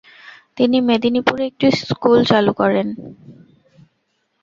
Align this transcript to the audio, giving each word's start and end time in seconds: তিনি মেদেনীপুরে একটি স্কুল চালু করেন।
তিনি 0.57 0.77
মেদেনীপুরে 0.87 1.43
একটি 1.49 1.67
স্কুল 1.81 2.19
চালু 2.31 2.51
করেন। 2.61 2.87